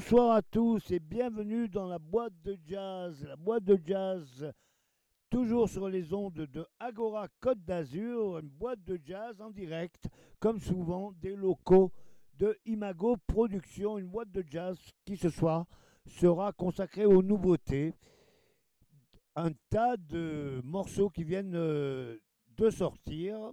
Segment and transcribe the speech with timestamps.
[0.00, 3.20] Bonsoir à tous et bienvenue dans la boîte de jazz.
[3.24, 4.48] La boîte de jazz,
[5.28, 10.60] toujours sur les ondes de Agora Côte d'Azur, une boîte de jazz en direct, comme
[10.60, 11.90] souvent des locaux
[12.34, 15.66] de Imago Productions, une boîte de jazz qui ce soir
[16.06, 17.92] sera consacrée aux nouveautés.
[19.34, 22.16] Un tas de morceaux qui viennent euh,
[22.56, 23.50] de sortir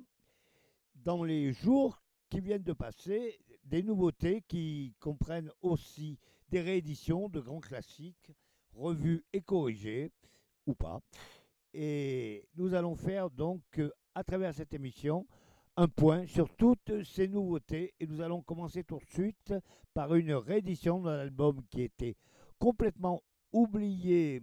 [0.94, 2.00] dans les jours
[2.30, 8.32] qui viennent de passer, des nouveautés qui comprennent aussi des rééditions de grands classiques,
[8.74, 10.12] revus et corrigés,
[10.66, 11.02] ou pas.
[11.74, 15.28] Et nous allons faire donc, euh, à travers cette émission,
[15.78, 17.94] un point sur toutes ces nouveautés.
[18.00, 19.54] Et nous allons commencer tout de suite
[19.94, 22.16] par une réédition d'un album qui était
[22.60, 24.42] complètement oublié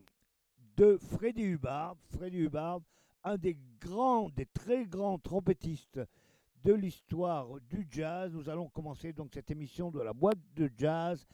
[0.76, 1.96] de Freddy Hubbard.
[2.10, 2.80] Freddy Hubbard,
[3.24, 6.00] un des grands, des très grands trompettistes
[6.64, 8.32] de l'histoire du jazz.
[8.32, 11.26] Nous allons commencer donc cette émission de la boîte de jazz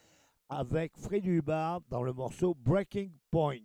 [0.48, 3.58] avec Freddy Hubbard dans le morceau Breaking Point.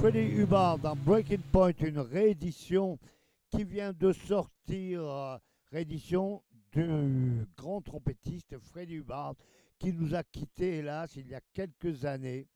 [0.00, 2.98] Freddie Hubbard dans Breaking Point, une réédition
[3.50, 5.36] qui vient de sortir, euh,
[5.70, 6.42] réédition
[6.72, 9.34] du grand trompettiste Freddie Hubbard
[9.78, 12.48] qui nous a quittés hélas il y a quelques années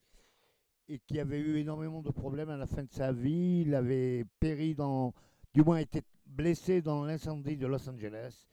[0.88, 3.64] et qui avait eu énormément de problèmes à la fin de sa vie.
[3.66, 5.12] Il avait péri dans,
[5.52, 8.46] du moins été blessé dans l'incendie de Los Angeles,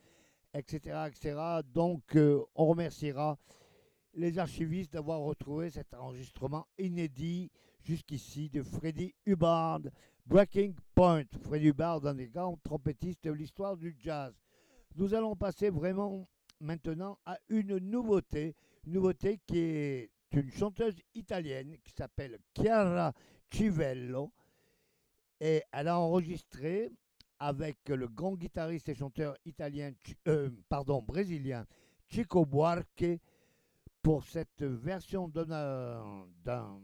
[0.53, 1.05] etc.
[1.07, 1.39] etc.
[1.73, 3.37] Donc euh, on remerciera
[4.15, 7.49] les archivistes d'avoir retrouvé cet enregistrement inédit
[7.83, 9.81] jusqu'ici de Freddie Hubbard,
[10.25, 11.25] Breaking Point.
[11.41, 14.33] Freddie Hubbard, un des grands trompettistes de l'histoire du jazz.
[14.95, 16.27] Nous allons passer vraiment
[16.59, 23.13] maintenant à une nouveauté, une nouveauté qui est une chanteuse italienne qui s'appelle Chiara
[23.51, 24.31] Civello
[25.39, 26.91] et elle a enregistré
[27.39, 29.91] avec le grand guitariste et chanteur italien,
[30.27, 31.65] euh, pardon, brésilien
[32.07, 33.19] Chico Buarque
[34.03, 36.79] pour cette version d'un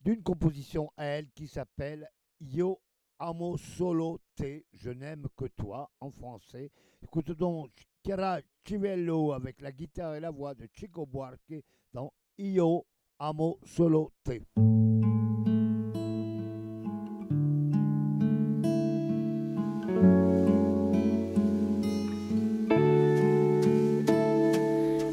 [0.00, 2.08] d'une composition à elle qui s'appelle
[2.40, 2.80] Yo
[3.18, 6.70] amo solo te, je n'aime que toi en français.
[7.02, 7.70] Écoute donc
[8.04, 11.62] Chiara Civello avec la guitare et la voix de Chico Buarque
[11.92, 12.86] dans Io
[13.18, 14.42] amo solo te.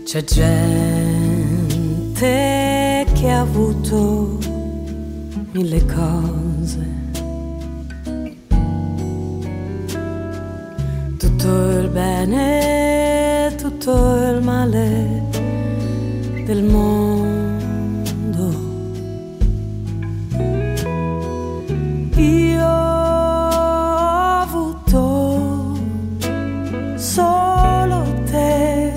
[0.06, 0.42] Gente
[3.28, 4.45] avuto
[5.56, 6.86] mille cose.
[11.18, 15.24] Tutto il bene, tutto il male
[16.46, 18.46] del mondo.
[22.18, 23.50] Io ho
[24.42, 25.78] avuto
[26.96, 28.94] solo te.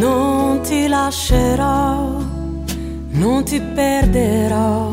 [0.00, 1.87] Non ti lascerò
[3.18, 4.90] non ti perderò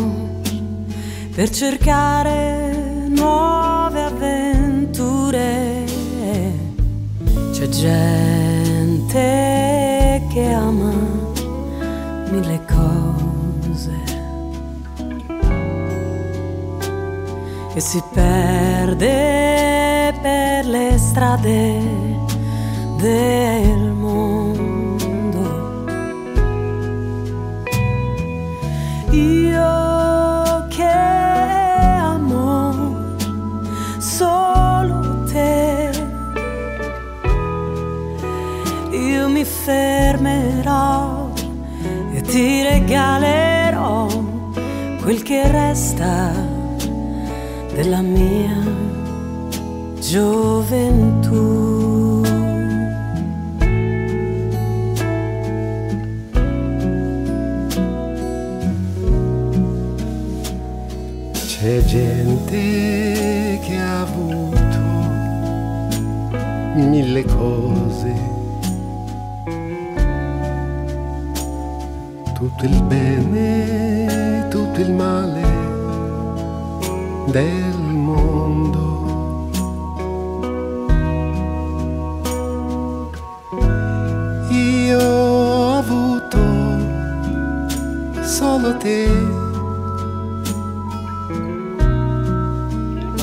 [1.36, 5.84] per cercare nuove avventure.
[7.52, 9.22] C'è gente
[10.34, 10.92] che ama
[12.32, 13.94] mille cose
[17.76, 21.80] e si perde per le strade
[22.98, 23.75] del
[42.96, 44.08] regalerò
[45.02, 46.32] quel che resta
[47.74, 48.56] della mia
[50.00, 51.15] gioventù.
[72.66, 75.42] Tutto il bene, tutto il male
[77.28, 79.50] del mondo.
[84.50, 86.38] Io ho avuto
[88.24, 89.44] solo te.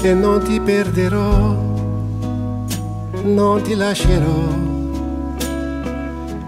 [0.04, 1.54] e non ti perderò,
[3.22, 4.71] non ti lascerò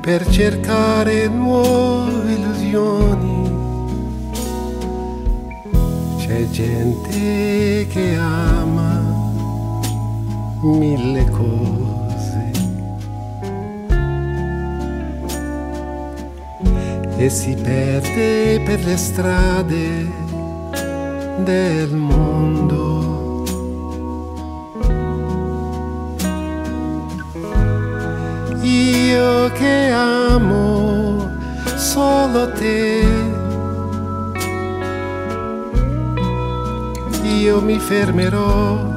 [0.05, 3.53] per cercare nuove illusioni.
[6.19, 9.01] C'è gente che ama
[10.61, 12.51] mille cose
[17.17, 20.07] e si perde per le strade
[21.45, 22.84] del mondo.
[29.53, 31.31] Che amo
[31.77, 33.05] solo te,
[37.23, 38.93] io mi fermerò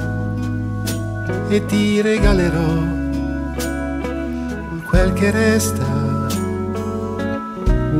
[1.49, 2.73] e ti regalerò
[4.89, 5.85] quel che resta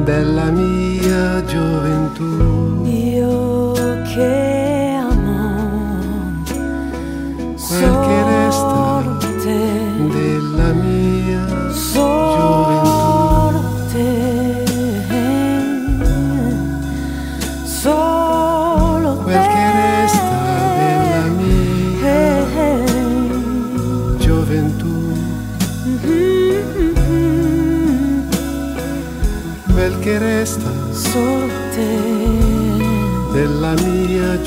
[0.04, 2.86] della mia gioventù.
[2.86, 3.74] Io
[4.16, 4.67] che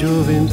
[0.01, 0.50] gioventù,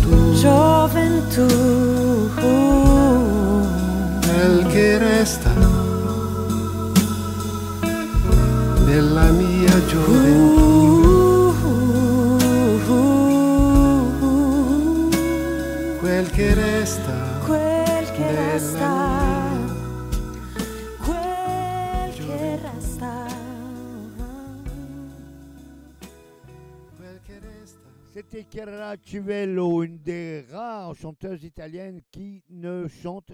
[28.44, 33.32] Chiara Civello, une des rares chanteuses italiennes qui ne chante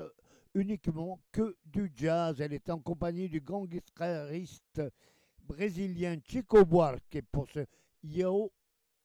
[0.53, 2.39] uniquement que du jazz?
[2.39, 4.81] Elle est en compagnie du grand guitariste
[5.45, 7.65] brésilien Chico Buarque pour ce
[8.01, 8.51] Yo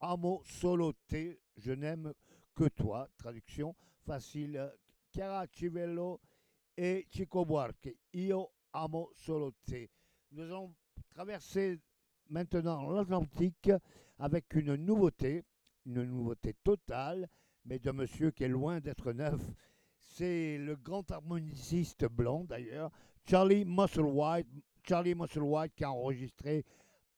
[0.01, 2.13] amo solo te, je n'aime
[2.55, 4.73] que toi, traduction facile.
[5.11, 6.21] Chiara Civello
[6.77, 9.89] et Chico Buarque, Io amo solo te.
[10.31, 10.73] Nous allons
[11.11, 11.81] traverser
[12.29, 13.71] maintenant l'Atlantique
[14.19, 15.45] avec une nouveauté,
[15.89, 17.29] une nouveauté totale,
[17.65, 19.41] mais de monsieur qui est loin d'être neuf.
[19.97, 22.91] C'est le grand harmoniciste blanc d'ailleurs,
[23.29, 24.47] Charlie Musselwhite.
[24.87, 26.65] Charlie Musselwhite qui a enregistré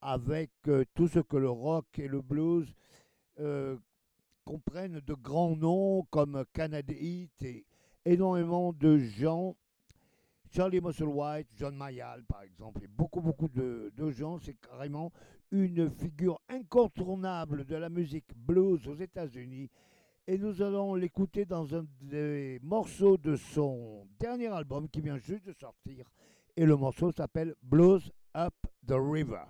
[0.01, 2.75] avec euh, tout ce que le rock et le blues
[3.39, 3.77] euh,
[4.45, 7.67] comprennent de grands noms comme Canada Heat et
[8.05, 9.57] énormément de gens.
[10.51, 15.13] Charlie Musselwhite, John Mayall par exemple, et beaucoup beaucoup de, de gens, c'est carrément
[15.51, 19.71] une figure incontournable de la musique blues aux États-Unis.
[20.27, 25.47] Et nous allons l'écouter dans un des morceaux de son dernier album qui vient juste
[25.47, 26.07] de sortir.
[26.57, 28.55] Et le morceau s'appelle Blues Up
[28.87, 29.45] the River.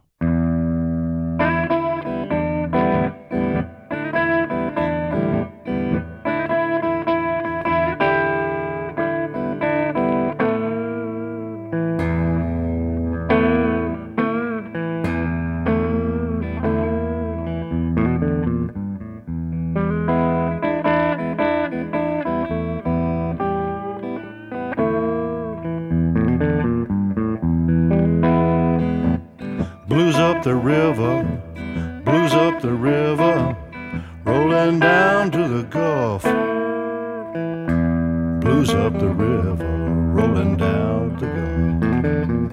[30.30, 31.24] Up the river,
[32.04, 33.56] blues up the river,
[34.24, 36.22] rolling down to the Gulf.
[38.40, 42.52] Blues up the river, rolling down to the Gulf.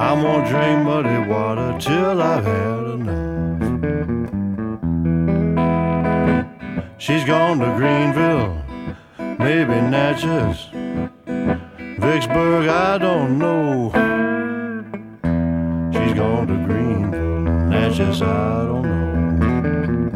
[0.00, 3.60] I'm gonna drink muddy water till I've had enough.
[6.98, 8.60] She's gone to Greenville,
[9.38, 10.68] maybe Natchez,
[12.00, 14.21] Vicksburg, I don't know.
[16.12, 20.12] She's gone to Greenville, Natchez, I don't know.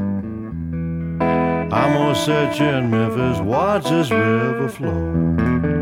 [1.74, 2.14] I'm gonna
[2.61, 5.75] you in Memphis, watch this river flow.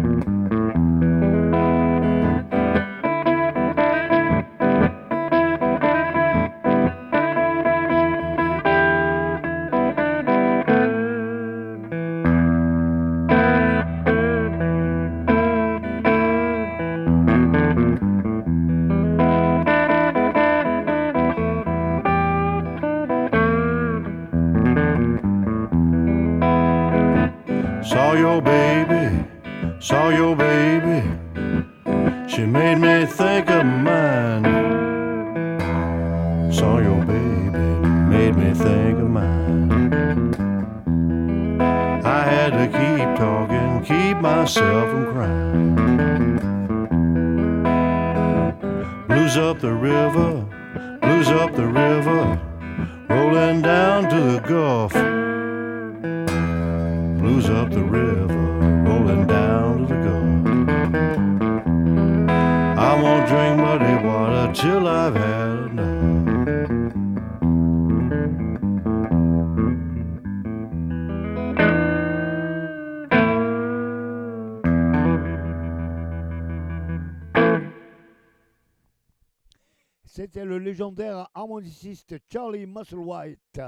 [80.74, 83.60] Légendaire harmoniciste Charlie Musselwhite,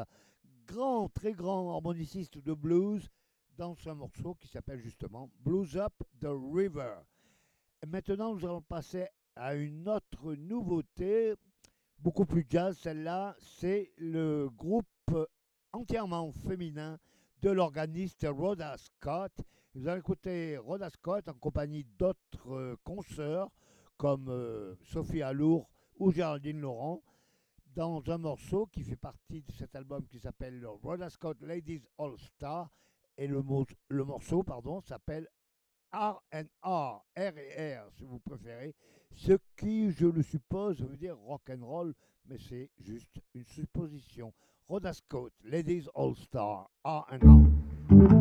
[0.66, 3.08] grand, très grand harmoniciste de blues,
[3.56, 6.96] dans ce morceau qui s'appelle justement Blues Up the River.
[7.86, 11.34] Maintenant, nous allons passer à une autre nouveauté,
[12.00, 12.76] beaucoup plus jazz.
[12.76, 14.88] Celle-là, c'est le groupe
[15.72, 16.98] entièrement féminin
[17.40, 19.32] de l'organiste Rhoda Scott.
[19.76, 23.52] Vous allez écouter Rhoda Scott en compagnie d'autres consoeurs
[23.96, 27.02] comme euh, Sophie Alour ou Géraldine Laurent
[27.74, 31.82] dans un morceau qui fait partie de cet album qui s'appelle le Rhoda Scott Ladies
[31.98, 32.70] All Star.
[33.18, 33.42] Et le,
[34.04, 35.26] morceau pardon s'appelle
[35.92, 38.74] R R R et R si vous préférez.
[39.14, 41.94] Ce qui je le suppose veut dire rock and roll
[42.26, 44.32] mais c'est juste une supposition.
[44.68, 47.20] Rhoda Scott, Ladies All Star, R&R.
[47.88, 48.15] Scott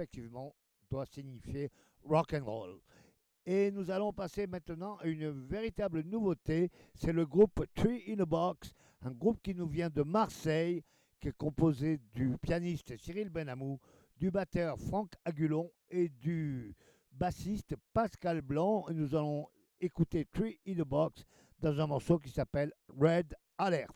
[0.00, 0.54] Effectivement,
[0.90, 1.70] doit signifier
[2.04, 2.80] rock and roll.
[3.44, 8.26] Et nous allons passer maintenant à une véritable nouveauté, c'est le groupe Tree in a
[8.26, 10.82] Box, un groupe qui nous vient de Marseille,
[11.20, 13.78] qui est composé du pianiste Cyril Benamou,
[14.16, 16.74] du batteur Franck Agulon et du
[17.12, 18.86] bassiste Pascal Blanc.
[18.88, 19.48] Et nous allons
[19.80, 21.24] écouter Tree in a Box
[21.58, 23.92] dans un morceau qui s'appelle Red Alert.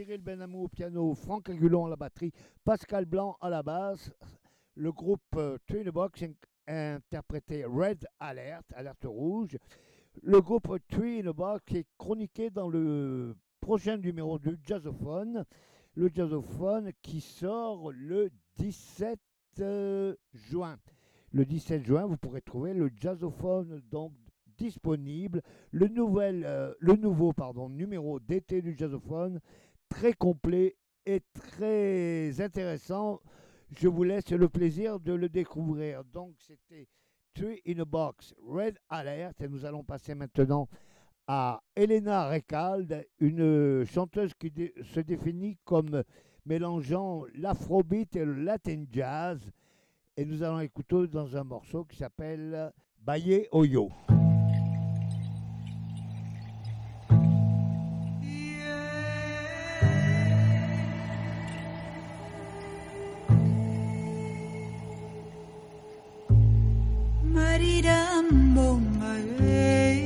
[0.00, 2.32] Cyril Benamou au piano, Franck Agulon à la batterie,
[2.64, 4.10] Pascal Blanc à la basse.
[4.74, 5.58] Le groupe euh,
[5.92, 6.32] Box in-
[6.66, 9.58] interprétait Red Alert, Alerte Rouge.
[10.22, 15.44] Le groupe Three in Box est chroniqué dans le prochain numéro du Jazzophone.
[15.94, 19.20] Le Jazzophone qui sort le 17
[19.58, 20.78] euh, juin.
[21.30, 24.14] Le 17 juin, vous pourrez trouver le Jazzophone donc
[24.56, 25.42] disponible.
[25.72, 29.40] Le, nouvel, euh, le nouveau pardon, numéro d'été du Jazzophone,
[29.90, 33.20] très complet et très intéressant.
[33.70, 36.02] Je vous laisse le plaisir de le découvrir.
[36.04, 36.88] Donc, c'était
[37.34, 39.40] Three in a Box, Red Alert.
[39.42, 40.68] Et nous allons passer maintenant
[41.26, 46.02] à Elena Recalde, une chanteuse qui se définit comme
[46.46, 49.38] mélangeant l'afrobeat et le latin jazz.
[50.16, 53.90] Et nous allons écouter dans un morceau qui s'appelle Baye Oyo.
[68.20, 69.96] trong mộng ngày ấy.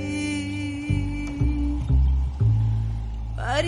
[3.36, 3.62] Ba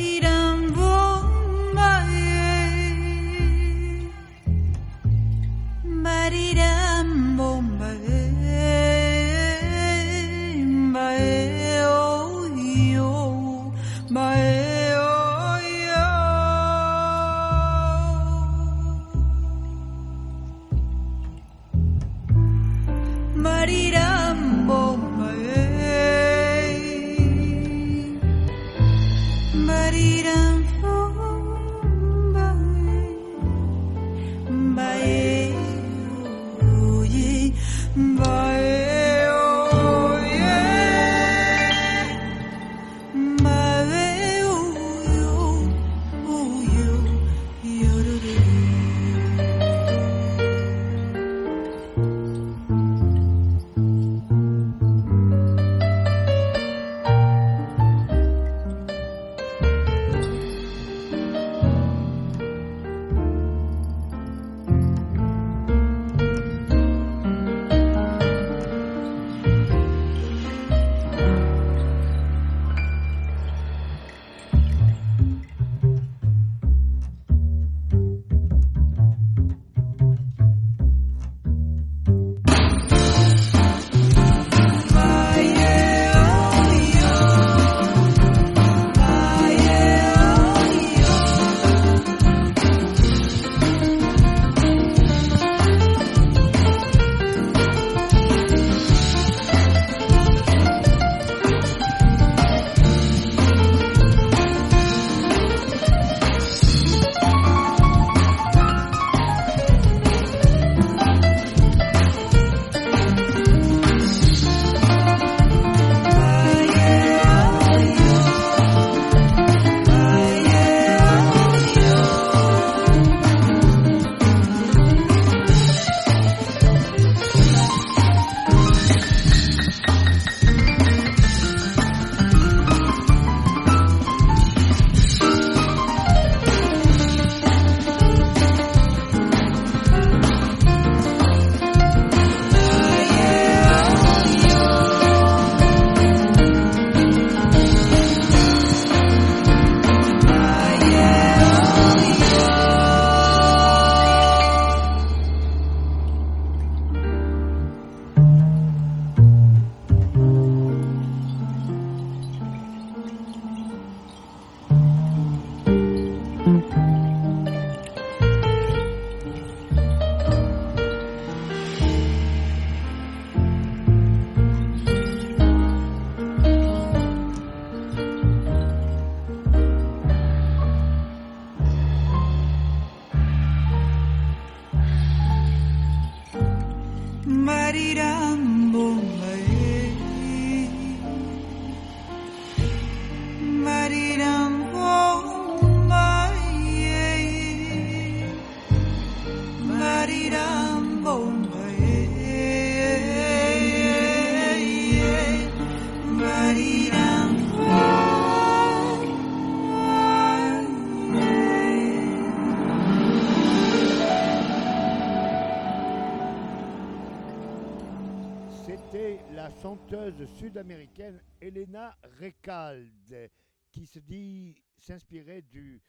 [222.21, 223.31] Recalde
[223.71, 225.83] qui se dit s'inspirait du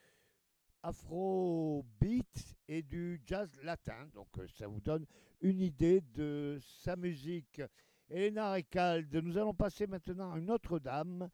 [0.84, 4.08] afro-beat et du jazz latin.
[4.14, 5.06] Donc euh, ça vous donne
[5.42, 7.62] une idée de sa musique.
[8.10, 11.30] Elena Recalde, nous allons passer maintenant à une autre dame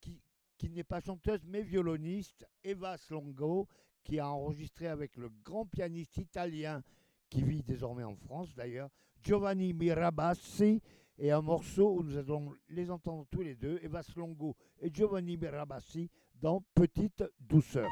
[0.00, 0.22] qui,
[0.56, 3.68] qui n'est pas chanteuse mais violoniste, Eva Slongo,
[4.04, 6.82] qui a enregistré avec le grand pianiste italien
[7.28, 8.90] qui vit désormais en France d'ailleurs,
[9.22, 10.80] Giovanni Mirabassi,
[11.20, 15.36] et un morceau où nous allons les entendre tous les deux, Eva Slongo et Giovanni
[15.36, 16.10] Mirabassi,
[16.40, 17.88] dans Petite douceur.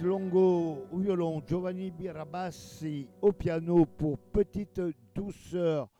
[0.00, 4.80] Longo au violon, Giovanni Birabassi au piano pour Petite
[5.14, 5.90] Douceur.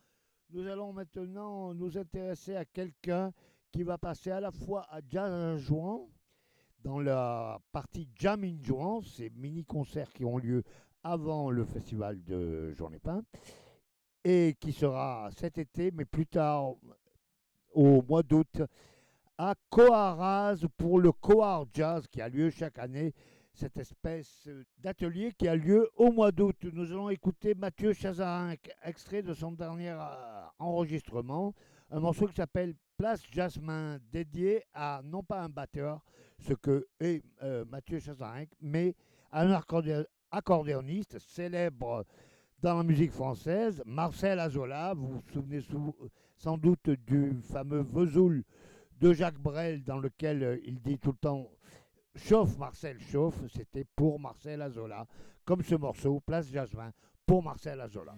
[0.48, 3.32] Nous allons maintenant nous intéresser à quelqu'un
[3.70, 5.70] qui va passer à la fois à Jazz
[6.82, 8.56] dans la partie Jam in
[9.02, 10.62] ces mini-concerts qui ont lieu
[11.02, 13.22] avant le festival de Journée Pain,
[14.24, 16.76] et qui sera cet été, mais plus tard,
[17.74, 18.62] au mois d'août,
[19.36, 23.12] à Coaraz pour le Coar Jazz qui a lieu chaque année,
[23.56, 24.48] cette espèce
[24.78, 26.56] d'atelier qui a lieu au mois d'août.
[26.72, 28.54] Nous allons écouter Mathieu Chazarin,
[28.84, 29.98] extrait de son dernier euh,
[30.58, 31.54] enregistrement,
[31.90, 36.02] un morceau qui s'appelle Place Jasmin, dédié à non pas un batteur,
[36.38, 38.94] ce que est euh, Mathieu Chazarin, mais
[39.32, 39.60] à un
[40.30, 42.04] accordéoniste célèbre
[42.60, 44.92] dans la musique française, Marcel Azola.
[44.94, 45.60] Vous vous souvenez
[46.36, 48.44] sans doute du fameux Vesoul
[49.00, 51.50] de Jacques Brel dans lequel euh, il dit tout le temps
[52.16, 55.06] chauffe Marcel chauffe, c'était pour Marcel Azola,
[55.44, 56.92] comme ce morceau Place Jasmin
[57.26, 58.14] pour Marcel Azola.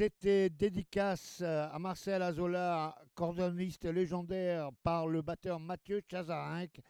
[0.00, 6.80] C'était dédicace euh, à Marcel Azola, cordoniste légendaire par le batteur Mathieu Chazarinck.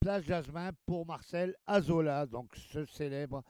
[0.00, 3.44] Place Jasmin pour Marcel Azola, donc ce célèbre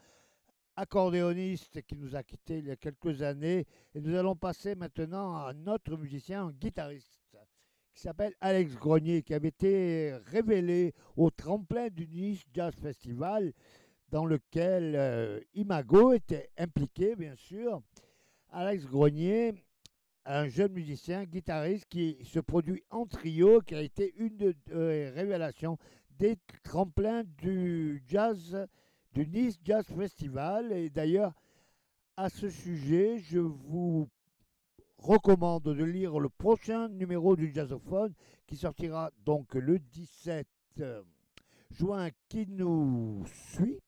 [0.75, 3.65] accordéoniste qui nous a quittés il y a quelques années.
[3.95, 7.39] Et nous allons passer maintenant à notre musicien, un guitariste,
[7.95, 13.51] qui s'appelle Alex Grenier, qui avait été révélé au tremplin du Nice Jazz Festival,
[14.09, 17.81] dans lequel euh, Imago était impliqué, bien sûr.
[18.53, 19.53] Alex Grenier,
[20.25, 25.77] un jeune musicien, guitariste qui se produit en trio, qui a été une des révélations
[26.19, 28.67] des tremplins du jazz,
[29.13, 30.73] du Nice Jazz Festival.
[30.73, 31.33] Et d'ailleurs,
[32.17, 34.09] à ce sujet, je vous
[34.97, 38.13] recommande de lire le prochain numéro du Jazzophone
[38.47, 40.45] qui sortira donc le 17
[40.81, 41.01] euh,
[41.69, 43.23] juin qui nous
[43.53, 43.79] suit.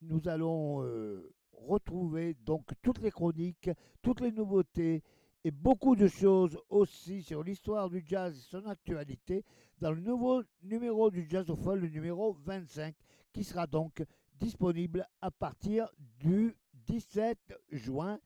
[0.00, 1.34] Nous allons euh,
[1.66, 3.70] retrouver donc toutes les chroniques,
[4.02, 5.02] toutes les nouveautés
[5.44, 9.44] et beaucoup de choses aussi sur l'histoire du jazz et son actualité
[9.80, 12.94] dans le nouveau numéro du Jazzophone, le numéro 25,
[13.32, 14.04] qui sera donc
[14.34, 15.88] disponible à partir
[16.18, 16.56] du
[16.86, 17.38] 17
[17.70, 18.20] juin.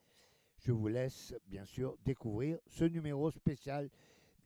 [0.59, 3.91] Je vous laisse bien sûr découvrir ce numéro spécial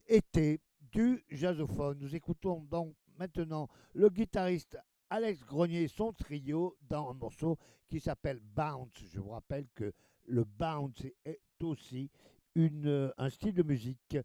[0.07, 0.61] été
[0.93, 1.99] du Jazzophone.
[2.01, 4.77] Nous écoutons donc maintenant le guitariste
[5.11, 8.93] Alex Grenier, son trio, dans un morceau qui s'appelle Bounce.
[9.13, 9.93] Je vous rappelle que
[10.27, 12.11] le bounce est aussi
[12.55, 14.19] une, un style de musique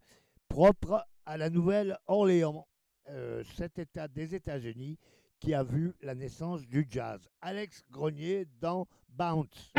[0.48, 2.66] propre à la Nouvelle-Orléans,
[3.08, 4.98] euh, cet État des États-Unis
[5.40, 7.20] qui a vu la naissance du jazz.
[7.40, 9.72] Alex Grenier dans Bounce.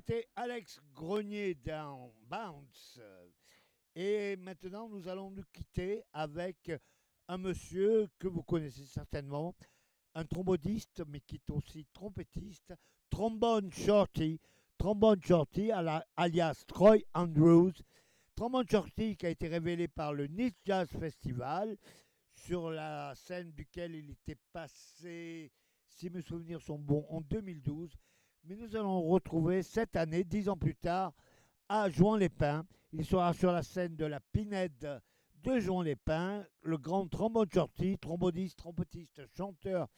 [0.00, 2.98] C'était Alex Grenier dans Bounce.
[3.94, 6.72] Et maintenant, nous allons nous quitter avec
[7.28, 9.54] un monsieur que vous connaissez certainement,
[10.14, 12.72] un trombodiste, mais qui est aussi trompettiste,
[13.10, 14.40] Trombone Shorty,
[14.78, 15.70] Trombone Shorty,
[16.16, 17.74] alias Troy Andrews.
[18.34, 21.76] Trombone Shorty qui a été révélé par le Nice Jazz Festival,
[22.32, 25.52] sur la scène duquel il était passé,
[25.88, 27.94] si mes souvenirs sont bons, en 2012.
[28.44, 31.12] Mais nous allons retrouver cette année, dix ans plus tard,
[31.68, 32.66] à Jouan-les-Pins.
[32.92, 35.00] Il sera sur la scène de la Pinède
[35.42, 39.88] de Jouan-les-Pins, le grand trombone shorty, tromboniste, trompetiste, chanteur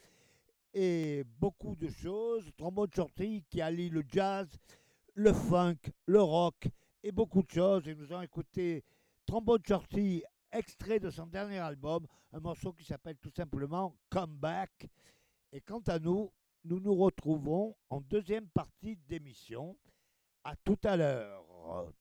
[0.75, 2.51] et beaucoup de choses.
[2.57, 4.49] Trombone shorty qui allie le jazz,
[5.15, 6.69] le funk, le rock
[7.03, 7.87] et beaucoup de choses.
[7.89, 8.85] Et nous allons écouter
[9.27, 14.89] Trombone Shorty, extrait de son dernier album, un morceau qui s'appelle tout simplement Comeback.
[15.53, 16.33] Et quant à nous,
[16.65, 19.77] nous nous retrouvons en deuxième partie d'émission.
[20.45, 21.45] À tout à l'heure.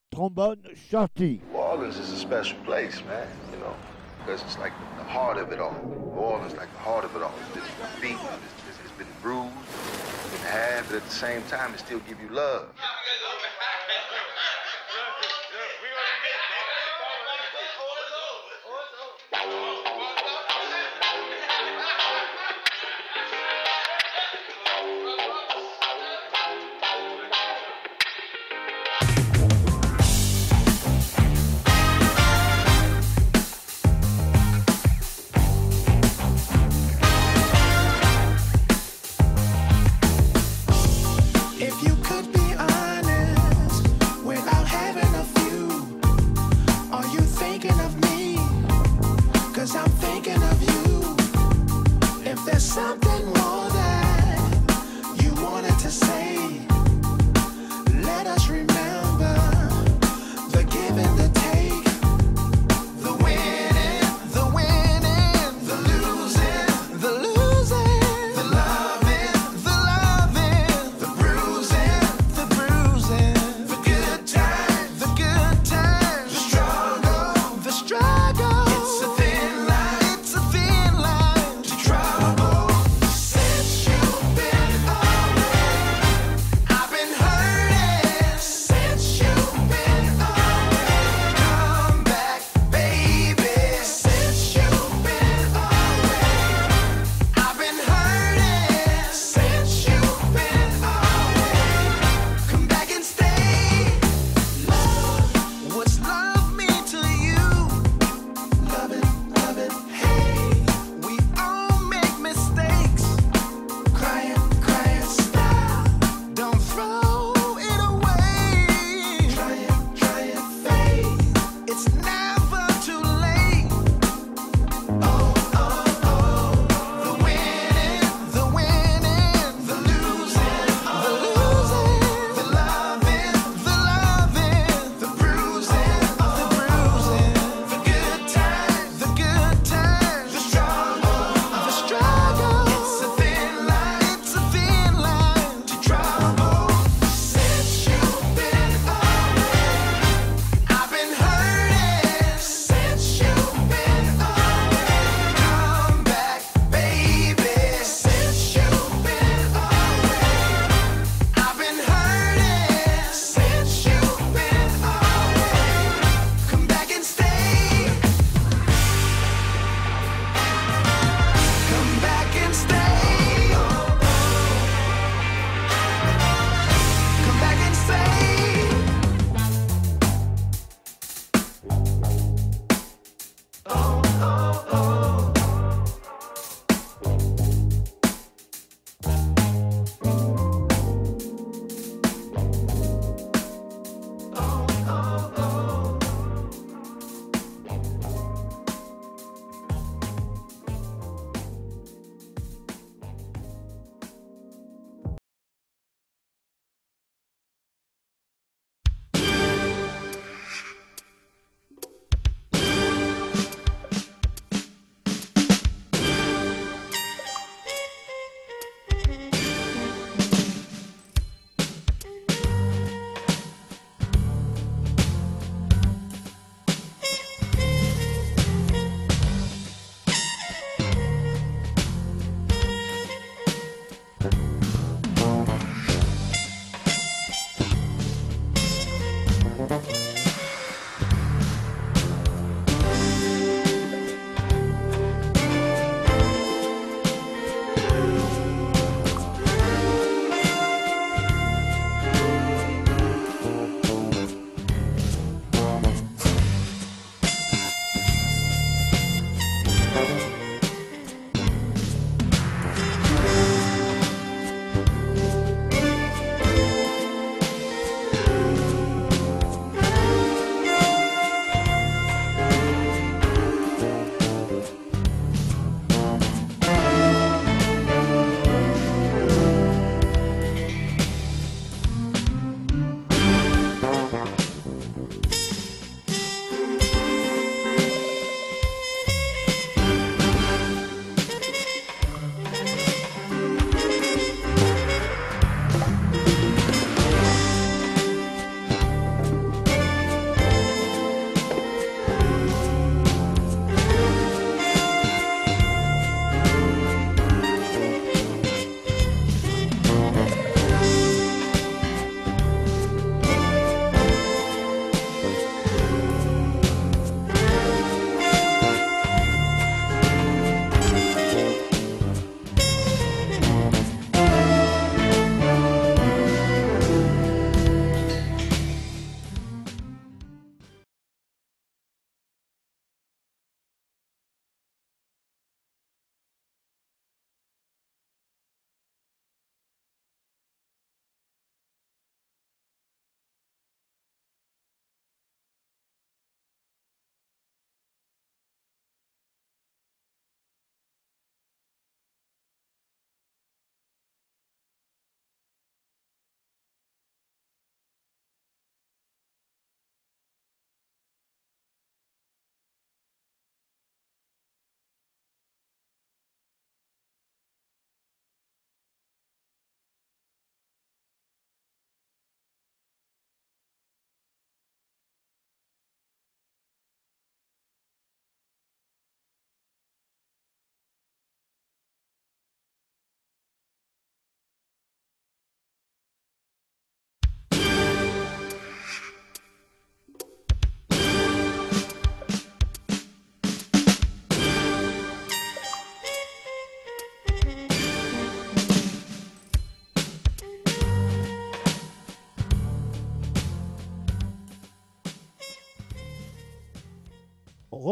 [0.09, 1.41] Trombone Shorty.
[1.53, 3.76] Orleans is a special place, man, you know,
[4.20, 5.74] because it's like the heart of it all.
[5.86, 7.34] New Orleans, like the heart of it all.
[7.53, 11.74] It's been beaten, it's, it's been bruised, it's been had, but at the same time,
[11.74, 12.68] it still give you love.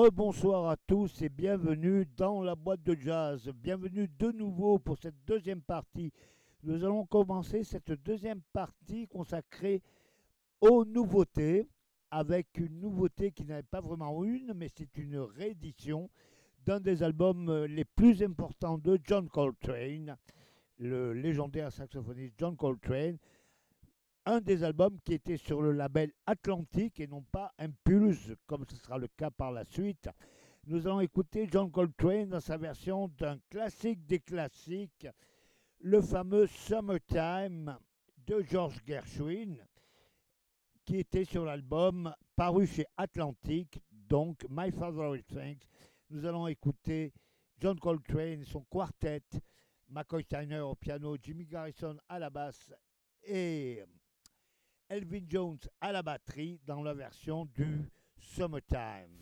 [0.10, 3.48] Rebonsoir à tous et bienvenue dans la boîte de jazz.
[3.54, 6.12] Bienvenue de nouveau pour cette deuxième partie.
[6.64, 9.84] Nous allons commencer cette deuxième partie consacrée
[10.62, 11.70] aux nouveautés
[12.10, 16.10] avec une nouveauté qui n'est pas vraiment une, mais c'est une réédition
[16.66, 20.18] d'un des albums les plus importants de John Coltrane,
[20.80, 23.20] le légendaire saxophoniste John Coltrane.
[24.32, 28.76] Un des albums qui était sur le label Atlantique et non pas Impulse, comme ce
[28.76, 30.08] sera le cas par la suite.
[30.68, 35.08] Nous allons écouter John Coltrane dans sa version d'un classique des classiques,
[35.80, 37.76] le fameux Summertime
[38.18, 39.66] de George Gershwin,
[40.86, 45.66] qui était sur l'album paru chez Atlantic, donc My Favorite Things.
[46.12, 47.14] Nous allons écouter
[47.58, 49.24] John Coltrane, son quartet,
[49.88, 52.72] McCoy Tyner au piano, Jimmy Garrison à la basse
[53.24, 53.84] et
[54.90, 57.86] Elvin Jones à la batterie dans la version du
[58.18, 59.20] Summertime.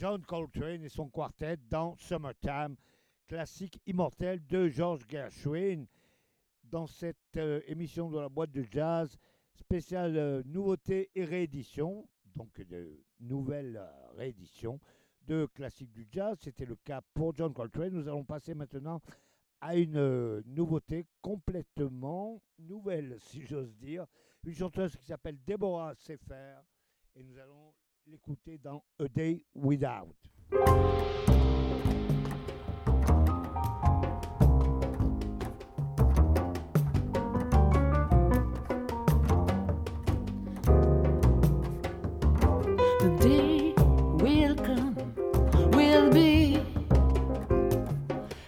[0.00, 2.74] John Coltrane et son quartet dans Summertime,
[3.28, 5.84] classique immortel de George Gershwin.
[6.64, 9.14] Dans cette euh, émission de la boîte de jazz
[9.52, 14.80] spéciale euh, nouveauté et réédition, donc de nouvelles euh, rééditions
[15.26, 16.38] de classiques du jazz.
[16.40, 17.92] C'était le cas pour John Coltrane.
[17.92, 19.02] Nous allons passer maintenant
[19.60, 24.06] à une euh, nouveauté complètement nouvelle, si j'ose dire.
[24.44, 26.56] Une chanteuse qui s'appelle Deborah Sefer.
[27.16, 27.59] Et nous allons
[28.10, 30.08] l'écouter dans A Day Without.
[43.00, 43.74] The day
[44.18, 44.96] will come,
[45.70, 46.60] will be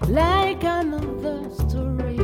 [0.09, 2.17] like another story.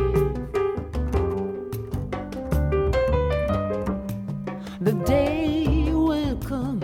[4.81, 6.81] The day will come,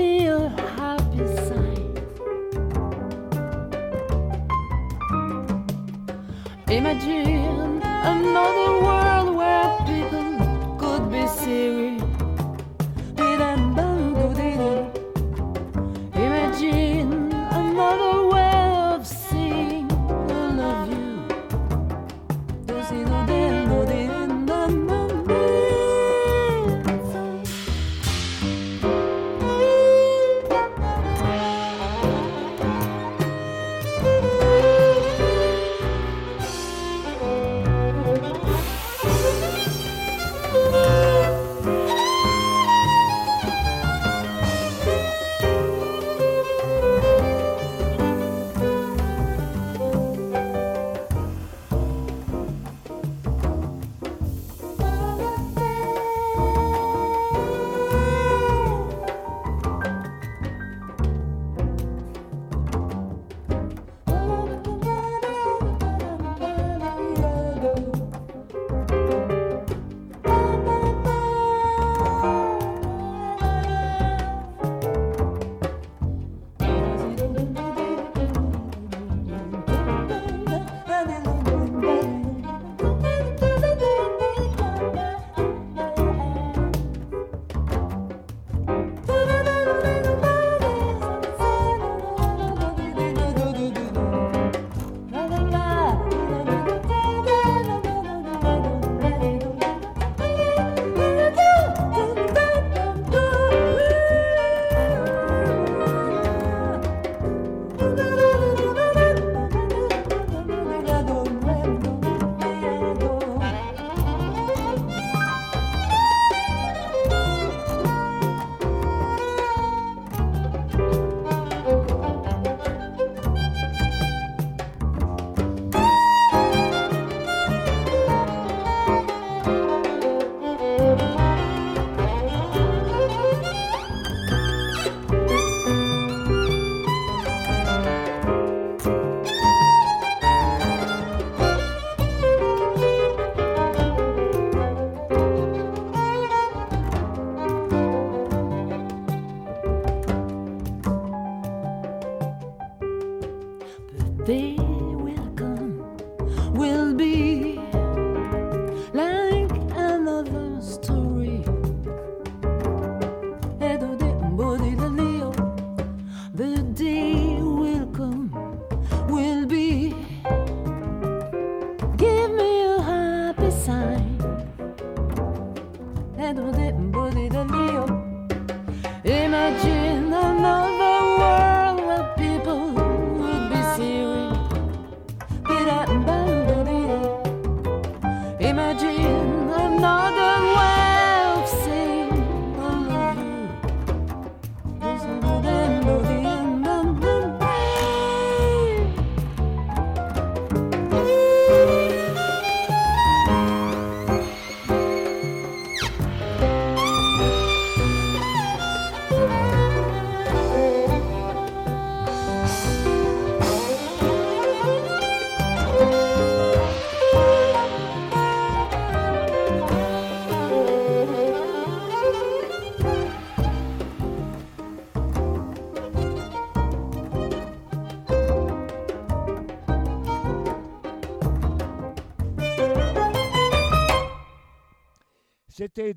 [0.00, 1.94] a happy sign.
[6.68, 11.99] Imagine another world where people could be serious.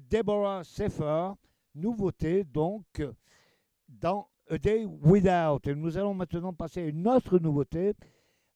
[0.10, 1.32] Deborah Sefer
[1.76, 3.04] nouveauté donc
[3.88, 5.68] dans A Day Without.
[5.68, 7.94] Et nous allons maintenant passer à une autre nouveauté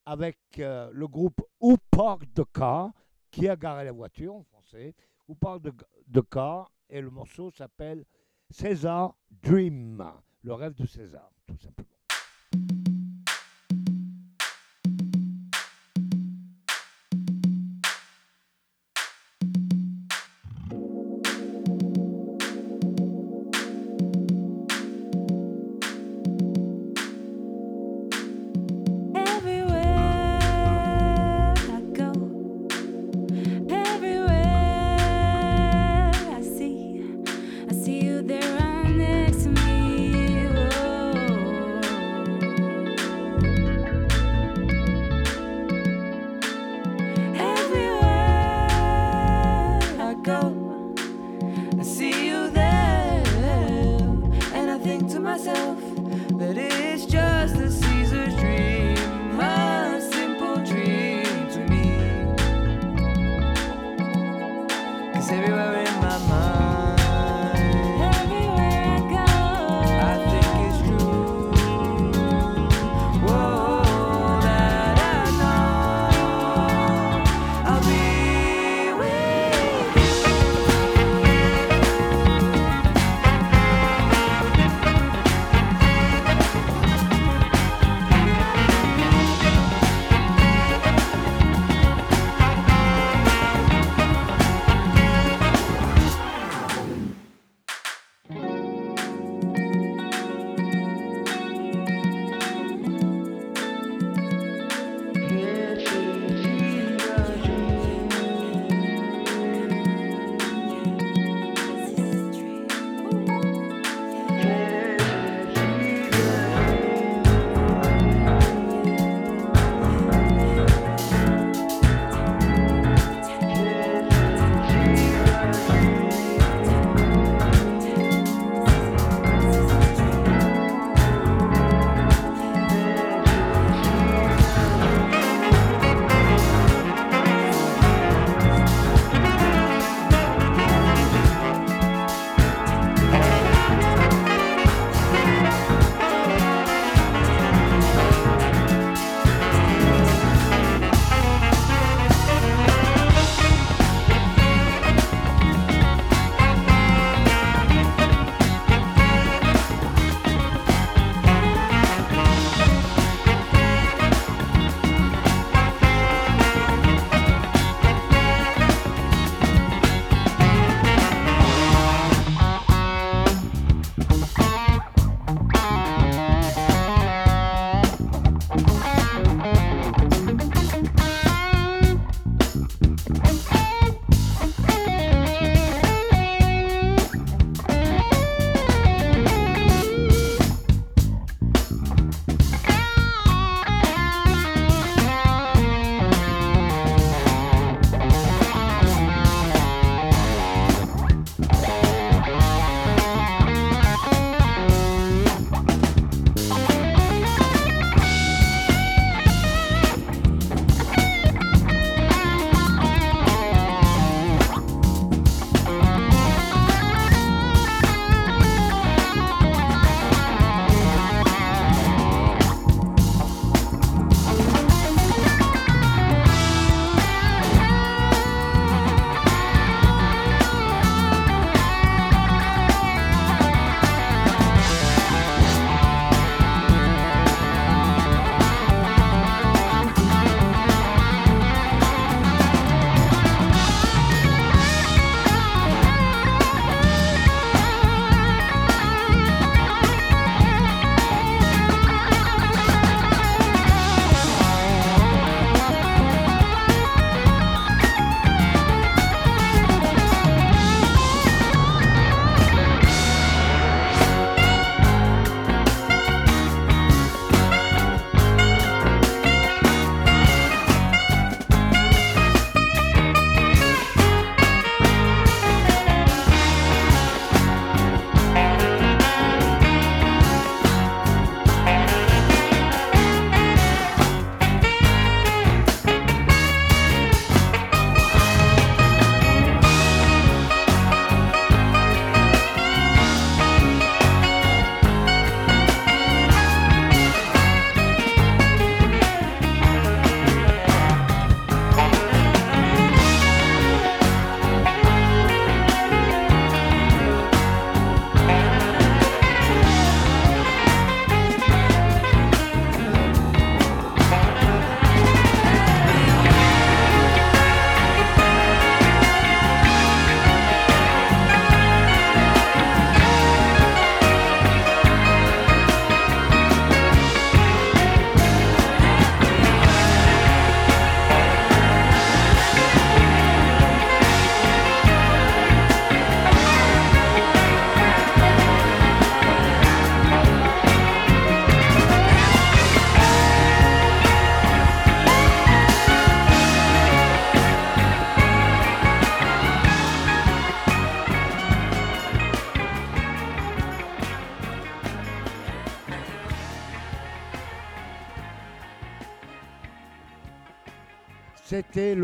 [0.06, 2.92] avec euh, le groupe Who Parked the Car,
[3.30, 4.96] qui a garé la voiture en français,
[5.28, 5.74] Who the,
[6.14, 8.06] the Car, et le morceau s'appelle
[8.50, 10.04] César Dream,
[10.44, 12.87] le rêve de César, tout simplement.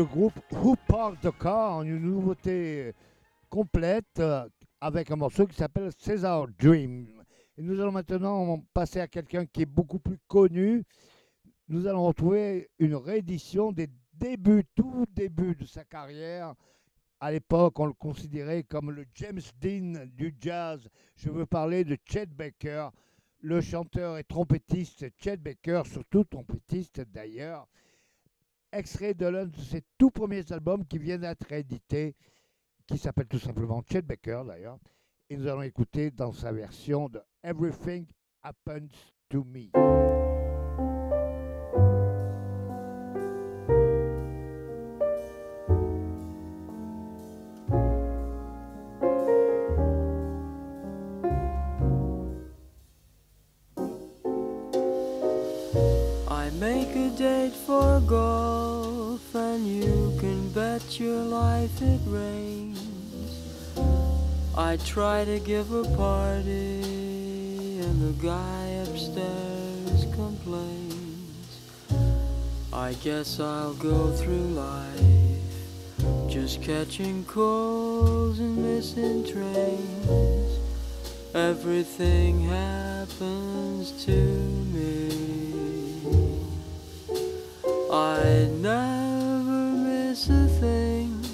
[0.04, 2.92] Groupe Who Parked the Car, une nouveauté
[3.48, 4.48] complète euh,
[4.80, 7.06] avec un morceau qui s'appelle César Dream.
[7.56, 10.84] Et nous allons maintenant passer à quelqu'un qui est beaucoup plus connu.
[11.68, 16.54] Nous allons retrouver une réédition des débuts, tout début de sa carrière.
[17.20, 20.88] À l'époque, on le considérait comme le James Dean du jazz.
[21.16, 22.88] Je veux parler de Chet Baker,
[23.38, 27.66] le chanteur et trompettiste Chet Baker, surtout trompettiste d'ailleurs.
[28.76, 32.16] Extrait de l'un de ses tout premiers albums qui vient d'être édité,
[32.88, 34.80] qui s'appelle tout simplement Chet Baker d'ailleurs.
[35.30, 38.04] Et nous allons écouter dans sa version de Everything
[38.42, 40.23] Happens to Me.
[57.16, 62.80] Date for golf, and you can bet your life it rains.
[64.56, 66.80] I try to give a party,
[67.80, 71.60] and the guy upstairs complains.
[72.72, 75.14] I guess I'll go through life
[76.28, 80.58] just catching calls and missing trains.
[81.32, 85.43] Everything happens to me.
[87.94, 91.24] I never miss a thing.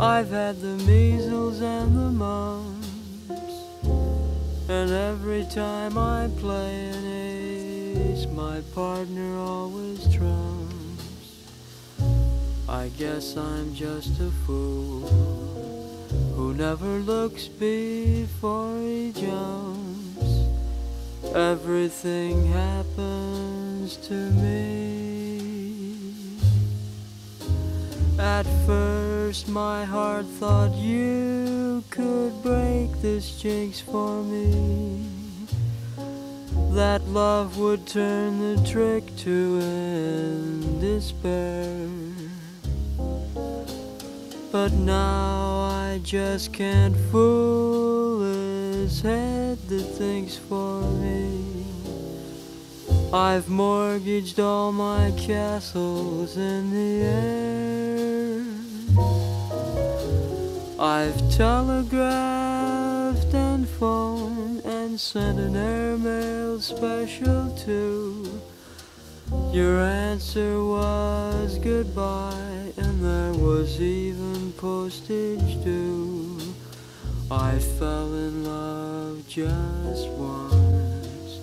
[0.00, 3.52] I've had the measles and the mumps,
[4.68, 11.46] and every time I play an ace, my partner always trumps.
[12.68, 15.06] I guess I'm just a fool
[16.34, 20.55] who never looks before he jumps.
[21.34, 24.66] Everything happens to me.
[28.18, 35.06] At first, my heart thought you could break this jinx for me.
[36.72, 41.88] That love would turn the trick to end despair.
[44.52, 48.22] But now I just can't fool
[48.86, 51.42] his head that thinks for me.
[53.12, 58.44] I've mortgaged all my castles in the air.
[60.78, 68.40] I've telegraphed and phoned and sent an airmail special too.
[69.52, 76.35] Your answer was goodbye, and there was even postage due.
[77.28, 81.40] I fell in love just once,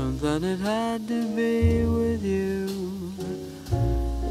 [0.00, 2.66] and then it had to be with you.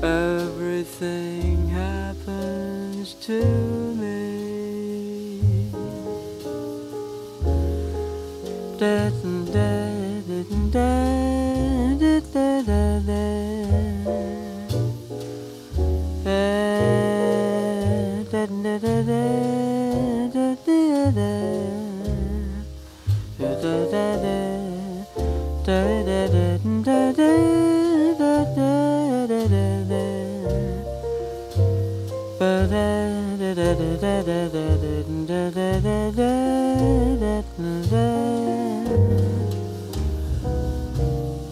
[0.04, 3.42] Everything happens to
[3.96, 5.40] me.
[8.78, 9.94] Da, da, da,
[10.28, 13.24] da, da, da, da, da.
[18.32, 19.59] Da, da, da, da,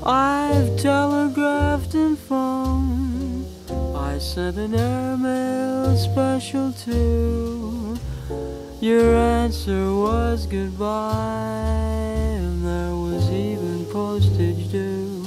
[0.09, 3.45] I've telegraphed and phoned.
[3.95, 7.97] I sent an airmail special too.
[8.79, 11.15] Your answer was goodbye,
[12.37, 15.25] and there was even postage due.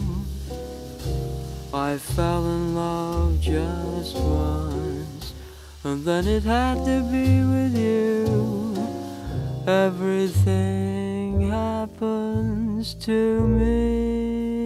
[1.74, 5.32] I fell in love just once,
[5.82, 8.76] and then it had to be with you.
[9.66, 14.59] Everything happens to me.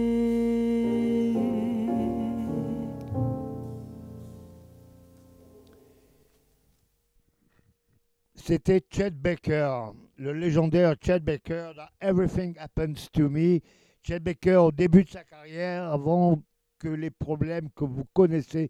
[8.47, 13.59] C'était Chet Baker, le légendaire Chet Baker dans Everything Happens to Me.
[14.03, 16.39] Chet Baker au début de sa carrière, avant
[16.77, 18.69] que les problèmes que vous connaissez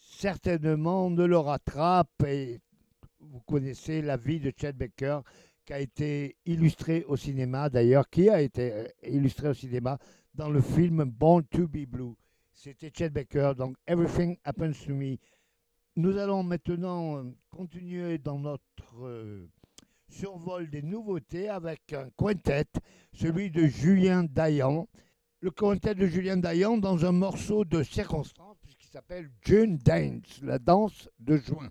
[0.00, 2.24] certainement ne le rattrapent.
[2.26, 2.58] Et
[3.20, 5.20] vous connaissez la vie de Chet Baker
[5.64, 9.96] qui a été illustrée au cinéma, d'ailleurs, qui a été euh, illustré au cinéma
[10.34, 12.16] dans le film Born to be Blue.
[12.52, 15.18] C'était Chet Baker, donc Everything Happens to Me.
[15.96, 18.60] Nous allons maintenant euh, continuer dans notre
[19.00, 19.48] euh,
[20.08, 22.66] survol des nouveautés avec un quintet,
[23.12, 24.88] celui de Julien Dayan.
[25.38, 30.58] Le quintet de Julien Dayan dans un morceau de circonstance, puisqu'il s'appelle June Dance, la
[30.58, 31.70] danse de juin.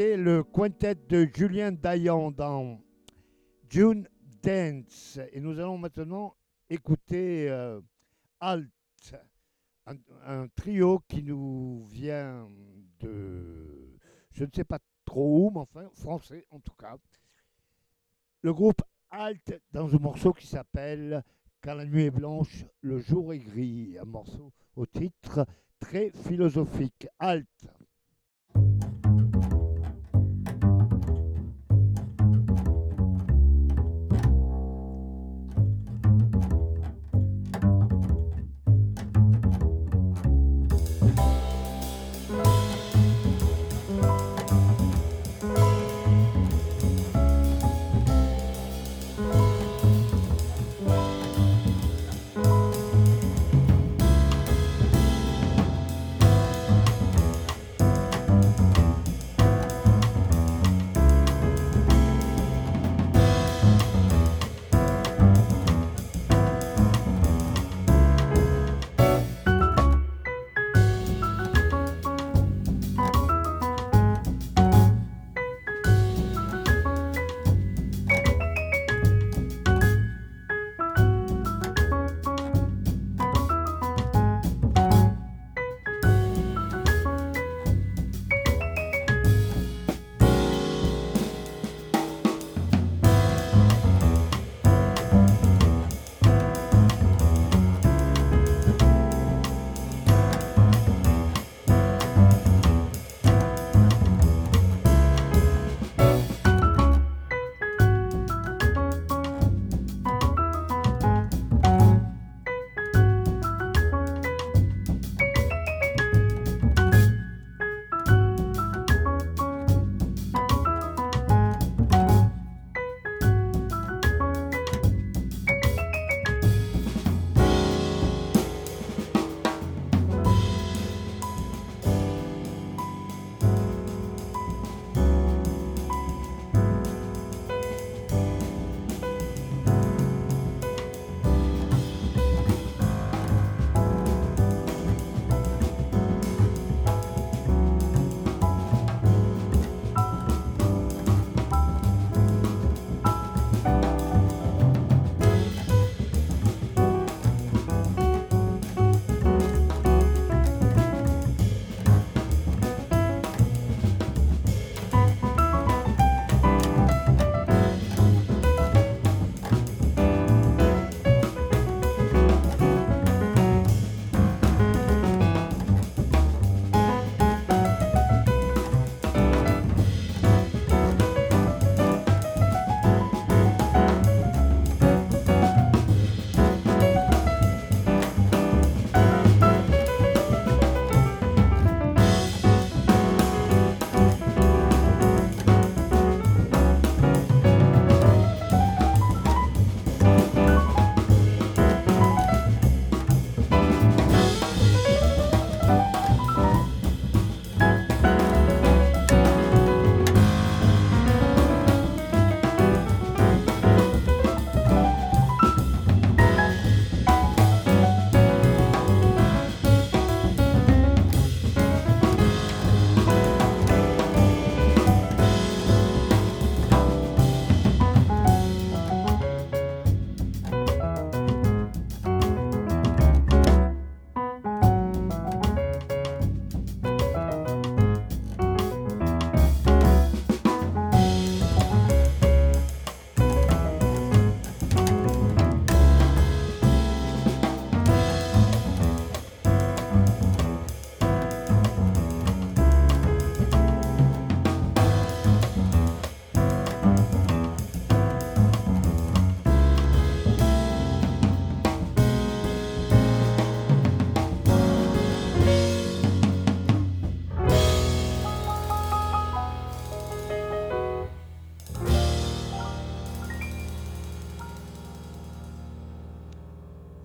[0.00, 2.80] Le quintet de Julien Dayan dans
[3.68, 4.08] June
[4.44, 5.18] Dance.
[5.32, 6.36] Et nous allons maintenant
[6.70, 7.80] écouter euh,
[8.38, 8.70] Alt,
[9.86, 12.48] un, un trio qui nous vient
[13.00, 13.98] de,
[14.30, 16.96] je ne sais pas trop où, mais enfin français en tout cas.
[18.42, 21.24] Le groupe Alt dans un morceau qui s'appelle
[21.60, 23.98] Quand la nuit est blanche, le jour est gris.
[24.00, 25.44] Un morceau au titre
[25.80, 27.08] très philosophique.
[27.18, 27.48] Alt.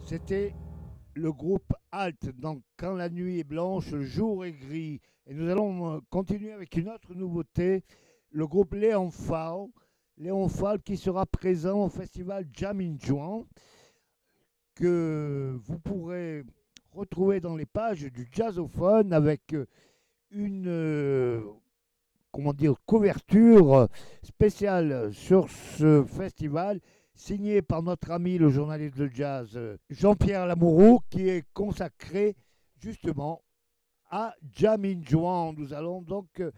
[0.05, 0.53] C'était
[1.13, 4.99] le groupe Alt dans Quand la nuit est blanche, le jour est gris.
[5.25, 7.85] Et nous allons euh, continuer avec une autre nouveauté,
[8.31, 9.67] le groupe Léon Fall.
[10.17, 12.97] Léon Fall qui sera présent au festival Jam in
[14.75, 16.43] que vous pourrez
[16.91, 19.65] retrouver dans les pages du Jazzophone avec euh,
[20.31, 21.41] une euh,
[22.31, 23.88] comment dire, couverture
[24.21, 26.81] spéciale sur ce festival
[27.15, 32.35] signé par notre ami le journaliste de jazz euh, Jean-Pierre Lamoureux, qui est consacré
[32.80, 33.44] justement
[34.10, 35.56] à Jamin Juan.
[35.57, 36.52] Nous allons donc euh,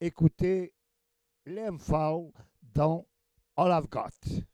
[0.00, 0.72] écouter
[1.46, 2.30] l'Emphal
[2.74, 3.06] dans
[3.56, 4.44] All I've Got.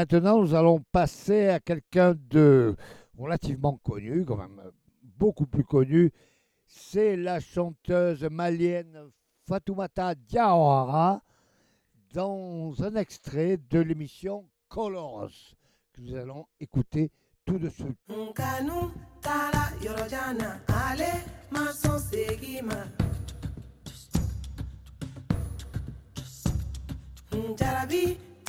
[0.00, 2.74] Maintenant, nous allons passer à quelqu'un de
[3.18, 4.58] relativement connu, quand même
[5.02, 6.10] beaucoup plus connu.
[6.66, 9.10] C'est la chanteuse malienne
[9.46, 11.20] Fatoumata Diawara
[12.14, 15.28] dans un extrait de l'émission Colors
[15.92, 17.10] que nous allons écouter
[17.44, 17.98] tout de suite.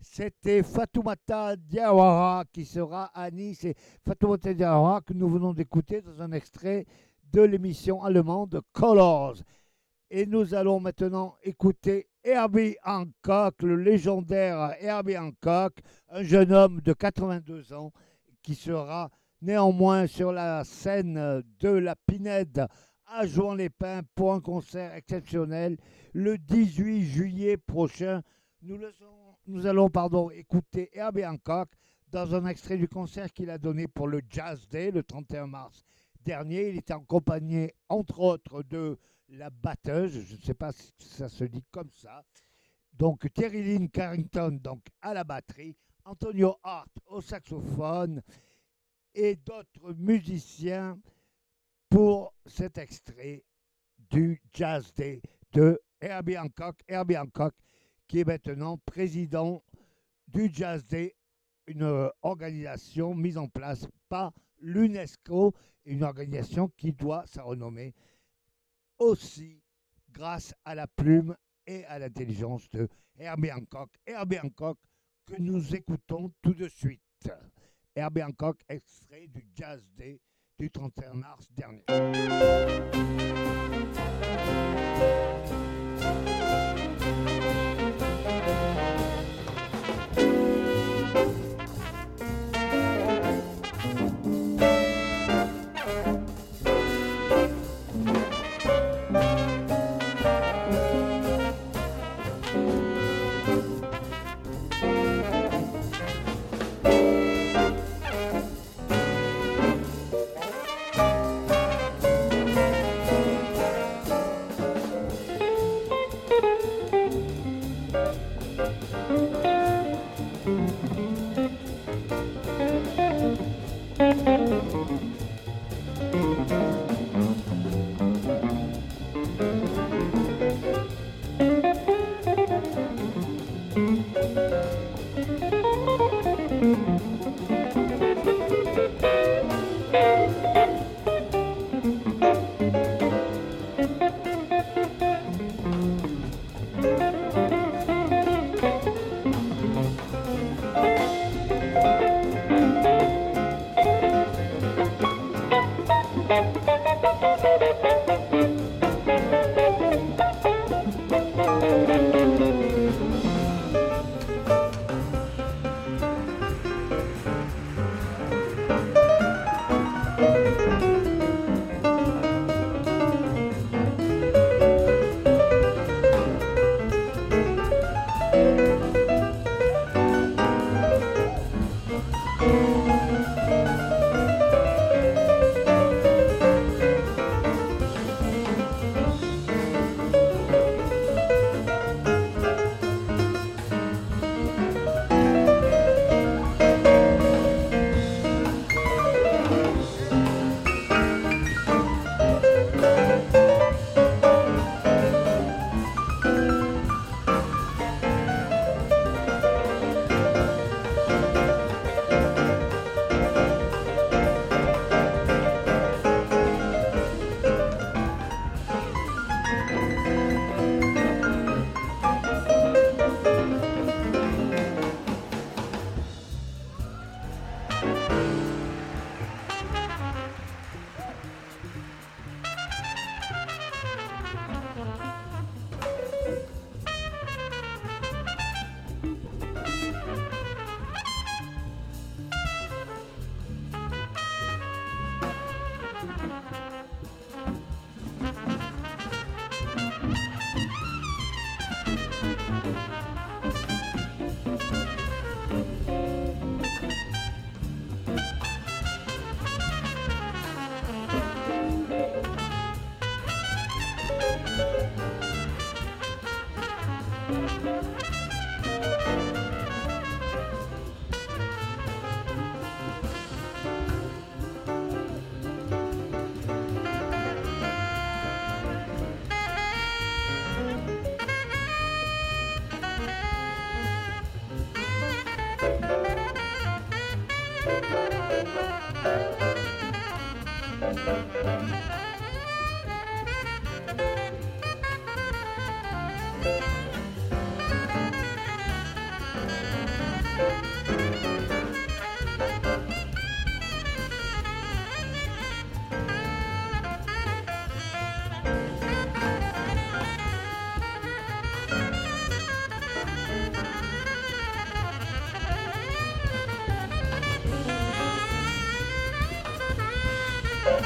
[0.00, 3.64] C'était Fatoumata Diawara qui sera à Nice.
[3.64, 6.86] Et Fatoumata Diawara que nous venons d'écouter dans un extrait
[7.32, 9.36] de l'émission allemande Colors.
[10.10, 16.92] Et nous allons maintenant écouter Herbie Hancock, le légendaire Herbie Hancock, un jeune homme de
[16.92, 17.92] 82 ans
[18.42, 19.10] qui sera
[19.40, 22.66] néanmoins sur la scène de la Pinède
[23.10, 25.76] à Jouan-les-Pins pour un concert exceptionnel
[26.12, 28.22] le 18 juillet prochain.
[28.62, 31.70] Nous, allons écouter Herbie Hancock
[32.08, 35.84] dans un extrait du concert qu'il a donné pour le Jazz Day le 31 mars
[36.24, 36.68] dernier.
[36.68, 38.96] Il était accompagné, entre autres, de
[39.28, 42.24] la batteuse, je ne sais pas si ça se dit comme ça,
[42.92, 48.22] donc Terry Lynn Carrington donc, à la batterie, Antonio Hart au saxophone
[49.14, 50.98] et d'autres musiciens
[51.90, 53.44] pour cet extrait
[53.98, 55.20] du Jazz Day
[55.52, 56.80] de Herbie Hancock.
[56.88, 57.54] Herbie Hancock,
[58.06, 59.62] qui est maintenant président
[60.28, 61.16] du Jazz Day,
[61.66, 65.52] une euh, organisation mise en place par l'UNESCO,
[65.84, 67.94] une organisation qui doit sa renommée
[68.98, 69.62] aussi
[70.10, 71.36] grâce à la plume
[71.66, 72.88] et à l'intelligence de
[73.18, 73.90] Herbie Hancock.
[74.06, 74.78] Herbie Hancock
[75.26, 77.30] que nous écoutons tout de suite.
[77.94, 80.20] Herbie Hancock, extrait du Jazz Day
[80.60, 81.84] du 31 mars dernier.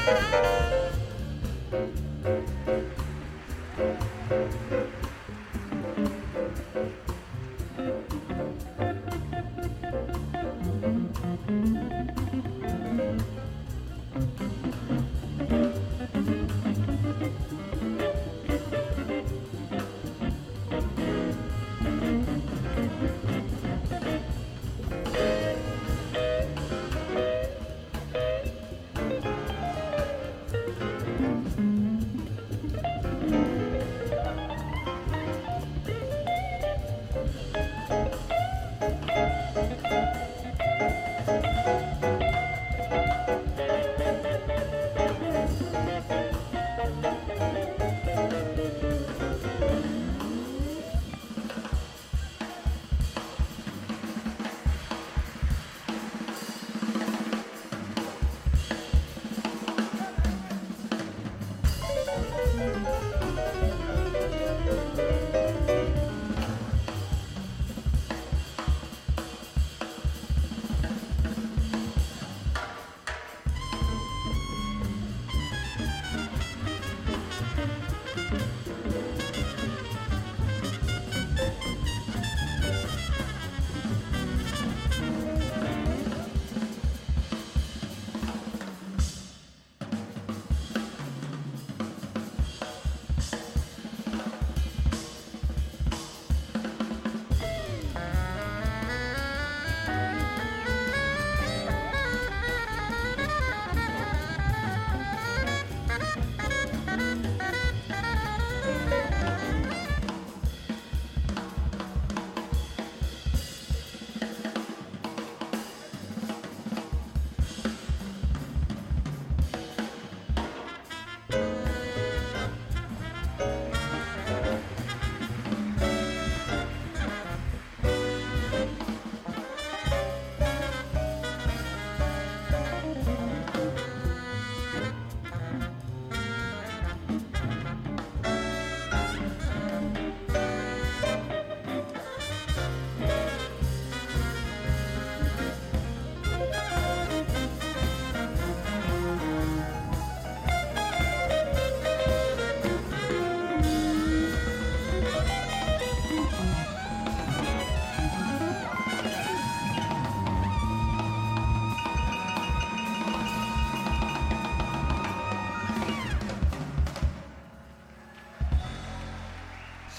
[0.05, 0.54] Bye.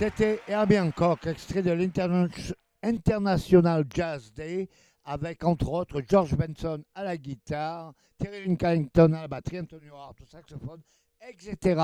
[0.06, 2.28] C'était Herbie Hancock, extrait de l'Interna-
[2.80, 4.68] International Jazz Day,
[5.04, 10.14] avec entre autres George Benson à la guitare, Terry Carrington à la batterie, Antonio Hart
[10.22, 10.80] au saxophone,
[11.28, 11.80] etc.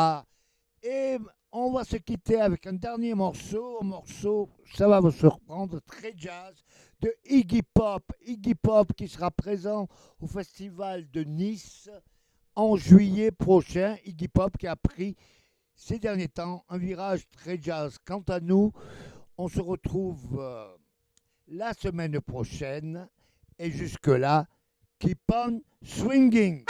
[0.85, 1.19] Et
[1.51, 6.15] on va se quitter avec un dernier morceau, un morceau, ça va vous surprendre, très
[6.16, 6.55] jazz,
[7.01, 8.05] de Iggy Pop.
[8.24, 9.89] Iggy Pop qui sera présent
[10.20, 11.90] au festival de Nice
[12.55, 13.97] en juillet prochain.
[14.05, 15.16] Iggy Pop qui a pris
[15.74, 17.99] ces derniers temps un virage très jazz.
[18.05, 18.73] Quant à nous,
[19.39, 20.66] on se retrouve euh,
[21.49, 23.09] la semaine prochaine
[23.59, 24.47] et jusque-là,
[24.99, 26.65] keep on swinging.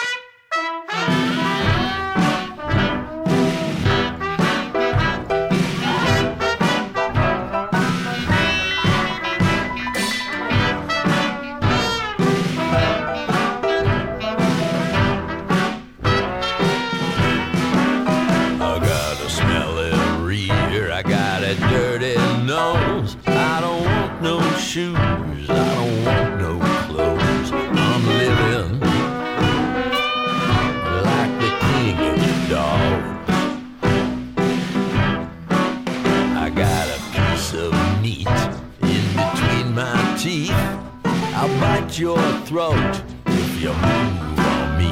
[41.99, 42.17] Your
[42.47, 44.91] throat if you move on me.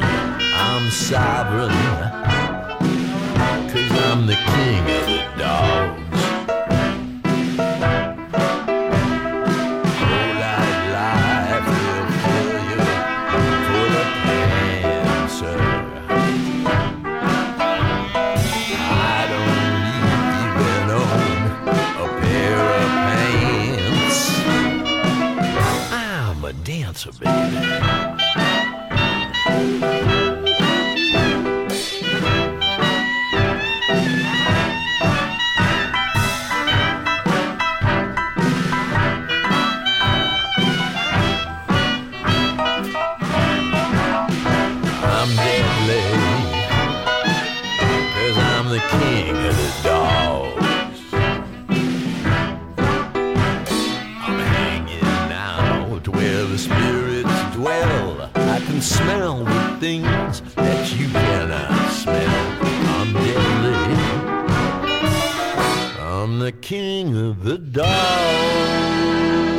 [0.55, 1.71] I'm sovereign.
[3.71, 6.00] Cause I'm the king of the dogs.
[27.01, 28.10] Dancer, baby.
[59.81, 62.61] Things that you cannot smell.
[62.97, 63.73] I'm deadly.
[66.05, 69.50] I'm the king of the dogs.